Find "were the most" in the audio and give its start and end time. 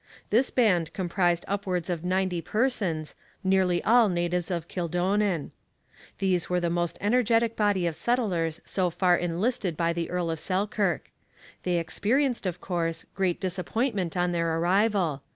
6.49-6.97